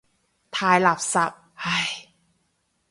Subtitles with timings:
[0.49, 1.87] 太垃圾，唉。